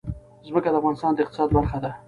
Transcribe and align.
ځمکه 0.47 0.69
د 0.71 0.75
افغانستان 0.79 1.11
د 1.13 1.19
اقتصاد 1.23 1.47
برخه 1.55 1.77
ده. 1.83 1.91